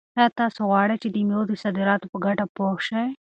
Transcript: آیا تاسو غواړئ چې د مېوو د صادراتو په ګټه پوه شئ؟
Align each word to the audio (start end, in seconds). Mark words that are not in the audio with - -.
آیا 0.17 0.27
تاسو 0.39 0.59
غواړئ 0.69 0.95
چې 1.01 1.07
د 1.11 1.15
مېوو 1.27 1.49
د 1.49 1.53
صادراتو 1.63 2.05
په 2.11 2.17
ګټه 2.25 2.45
پوه 2.55 2.75
شئ؟ 2.87 3.07